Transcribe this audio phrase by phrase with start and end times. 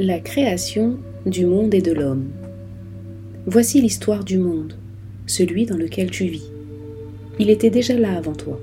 [0.00, 2.26] La création du monde et de l'homme.
[3.46, 4.74] Voici l'histoire du monde,
[5.26, 6.52] celui dans lequel tu vis.
[7.40, 8.60] Il était déjà là avant toi.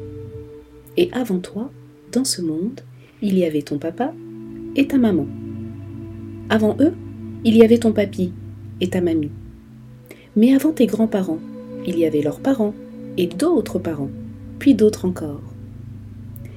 [0.95, 1.69] Et avant toi,
[2.13, 2.79] dans ce monde,
[3.21, 4.13] il y avait ton papa
[4.77, 5.27] et ta maman.
[6.49, 6.93] Avant eux,
[7.43, 8.31] il y avait ton papy
[8.79, 9.31] et ta mamie.
[10.37, 11.39] Mais avant tes grands-parents,
[11.85, 12.73] il y avait leurs parents
[13.17, 14.11] et d'autres parents,
[14.57, 15.43] puis d'autres encore.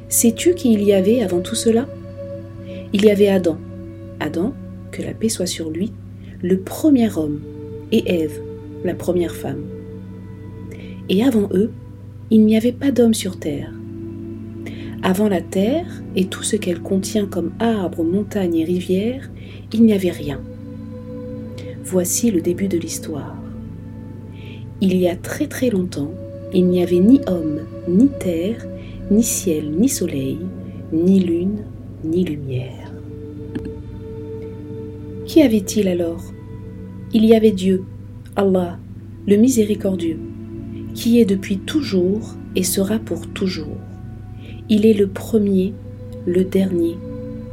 [0.08, 1.88] Sais-tu qui il y avait avant tout cela?
[2.92, 3.58] Il y avait Adam.
[4.20, 4.54] Adam,
[4.92, 5.92] que la paix soit sur lui,
[6.42, 7.40] le premier homme,
[7.92, 8.40] et Ève,
[8.84, 9.64] la première femme.
[11.08, 11.70] Et avant eux,
[12.30, 13.72] il n'y avait pas d'homme sur terre.
[15.02, 19.30] Avant la terre et tout ce qu'elle contient comme arbres, montagnes et rivières,
[19.72, 20.40] il n'y avait rien.
[21.84, 23.36] Voici le début de l'histoire.
[24.80, 26.12] Il y a très très longtemps,
[26.52, 28.66] il n'y avait ni homme, ni terre,
[29.10, 30.38] ni ciel, ni soleil,
[30.92, 31.64] ni lune,
[32.04, 32.87] ni lumière.
[35.28, 36.24] Qu'y avait-il alors?
[37.12, 37.84] Il y avait Dieu,
[38.34, 38.78] Allah,
[39.26, 40.18] le miséricordieux,
[40.94, 43.76] qui est depuis toujours et sera pour toujours.
[44.70, 45.74] Il est le premier,
[46.24, 46.96] le dernier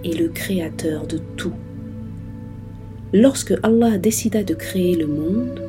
[0.05, 1.51] et le créateur de tout.
[3.11, 5.61] Lorsque Allah décida de créer le monde,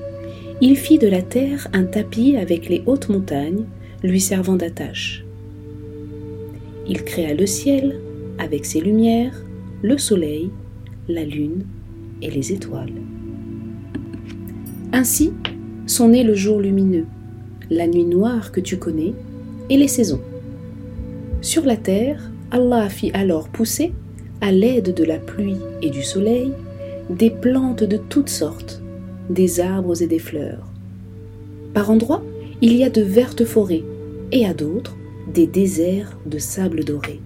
[0.60, 3.64] il fit de la terre un tapis avec les hautes montagnes
[4.04, 5.24] lui servant d'attache.
[6.86, 7.98] Il créa le ciel
[8.38, 9.42] avec ses lumières,
[9.82, 10.50] le soleil,
[11.08, 11.64] la lune
[12.22, 12.92] et les étoiles.
[14.92, 15.32] Ainsi
[15.86, 17.06] sont nés le jour lumineux,
[17.70, 19.14] la nuit noire que tu connais
[19.68, 20.20] et les saisons.
[21.40, 23.92] Sur la terre, Allah fit alors pousser,
[24.40, 26.52] à l'aide de la pluie et du soleil,
[27.10, 28.82] des plantes de toutes sortes,
[29.30, 30.66] des arbres et des fleurs.
[31.74, 32.22] Par endroits,
[32.62, 33.84] il y a de vertes forêts
[34.32, 34.96] et à d'autres,
[35.32, 37.20] des déserts de sable doré.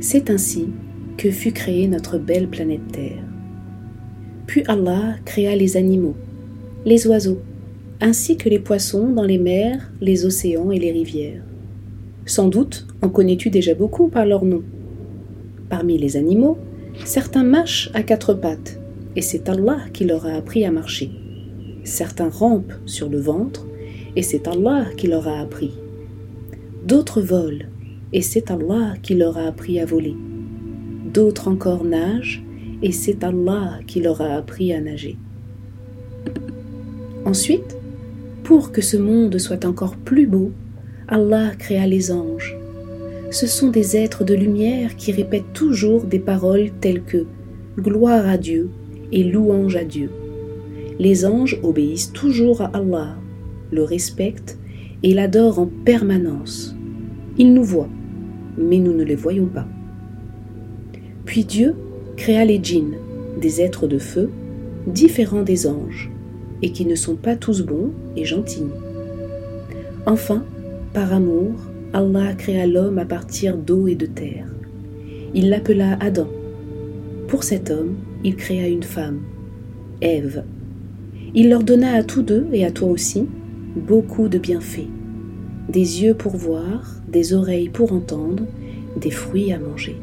[0.00, 0.68] C'est ainsi
[1.16, 3.22] que fut créée notre belle planète Terre.
[4.46, 6.16] Puis Allah créa les animaux,
[6.84, 7.40] les oiseaux,
[8.00, 11.42] ainsi que les poissons dans les mers, les océans et les rivières.
[12.26, 14.62] Sans doute en connais-tu déjà beaucoup par leur nom.
[15.68, 16.58] Parmi les animaux,
[17.04, 18.78] certains marchent à quatre pattes,
[19.16, 21.10] et c'est Allah qui leur a appris à marcher.
[21.84, 23.66] Certains rampent sur le ventre,
[24.16, 25.72] et c'est Allah qui leur a appris.
[26.86, 27.66] D'autres volent,
[28.12, 30.14] et c'est Allah qui leur a appris à voler.
[31.14, 32.42] D'autres encore nagent,
[32.82, 35.16] et c'est Allah qui leur a appris à nager.
[37.24, 37.76] Ensuite,
[38.42, 40.50] pour que ce monde soit encore plus beau,
[41.06, 42.56] Allah créa les anges.
[43.30, 47.26] Ce sont des êtres de lumière qui répètent toujours des paroles telles que
[47.78, 48.70] Gloire à Dieu
[49.10, 50.10] et louange à Dieu.
[50.98, 53.16] Les anges obéissent toujours à Allah,
[53.72, 54.58] le respectent
[55.02, 56.76] et l'adorent en permanence.
[57.36, 57.88] Ils nous voient,
[58.56, 59.66] mais nous ne les voyons pas.
[61.24, 61.74] Puis Dieu
[62.16, 62.96] créa les djinns,
[63.40, 64.30] des êtres de feu,
[64.86, 66.10] différents des anges,
[66.62, 68.66] et qui ne sont pas tous bons et gentils.
[70.06, 70.44] Enfin,
[70.92, 71.52] par amour,
[71.92, 74.46] Allah créa l'homme à partir d'eau et de terre.
[75.34, 76.28] Il l'appela Adam.
[77.28, 79.20] Pour cet homme, il créa une femme,
[80.00, 80.44] Ève.
[81.34, 83.26] Il leur donna à tous deux et à toi aussi
[83.74, 84.88] beaucoup de bienfaits
[85.68, 88.44] des yeux pour voir, des oreilles pour entendre,
[88.96, 89.96] des fruits à manger.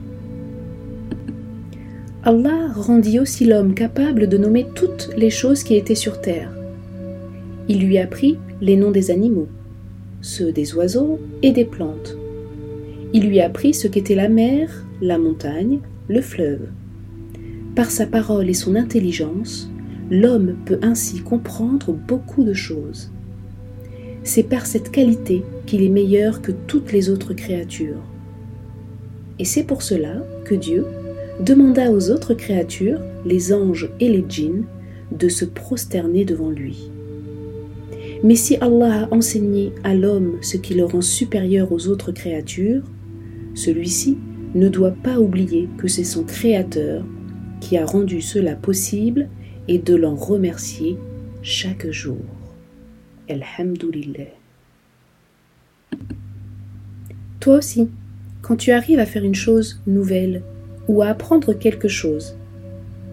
[2.23, 6.51] Allah rendit aussi l'homme capable de nommer toutes les choses qui étaient sur terre.
[7.67, 9.47] Il lui apprit les noms des animaux,
[10.21, 12.15] ceux des oiseaux et des plantes.
[13.11, 15.79] Il lui apprit ce qu'était la mer, la montagne,
[16.09, 16.67] le fleuve.
[17.75, 19.71] Par sa parole et son intelligence,
[20.11, 23.09] l'homme peut ainsi comprendre beaucoup de choses.
[24.23, 28.03] C'est par cette qualité qu'il est meilleur que toutes les autres créatures.
[29.39, 30.85] Et c'est pour cela que Dieu
[31.41, 34.65] demanda aux autres créatures, les anges et les djinns,
[35.11, 36.89] de se prosterner devant lui.
[38.23, 42.83] Mais si Allah a enseigné à l'homme ce qui le rend supérieur aux autres créatures,
[43.55, 44.17] celui-ci
[44.53, 47.03] ne doit pas oublier que c'est son Créateur
[47.59, 49.27] qui a rendu cela possible
[49.67, 50.97] et de l'en remercier
[51.41, 52.21] chaque jour.
[53.29, 54.27] Alhamdulillah.
[57.39, 57.89] Toi aussi,
[58.41, 60.43] quand tu arrives à faire une chose nouvelle
[60.87, 62.35] ou à apprendre quelque chose,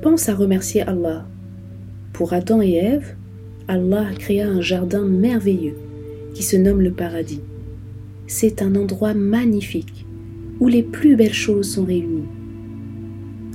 [0.03, 1.26] pense à remercier Allah.
[2.12, 3.15] Pour Adam et Ève,
[3.69, 5.76] Allah créa un jardin merveilleux
[6.35, 7.43] qui se nomme le paradis.
[8.26, 10.06] C'est un endroit magnifique
[10.61, 12.29] où les plus belles choses sont réunies.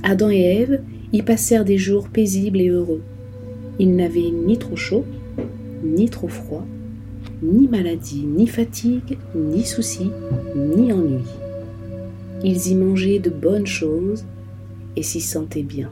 [0.02, 0.82] Adam et Ève
[1.12, 3.02] y passèrent des jours paisibles et heureux.
[3.78, 5.04] Ils n'avaient ni trop chaud,
[5.82, 6.66] ni trop froid,
[7.42, 10.10] ni maladie, ni fatigue, ni soucis,
[10.56, 11.24] ni ennui.
[12.46, 14.26] Ils y mangeaient de bonnes choses
[14.96, 15.90] et s'y sentait bien.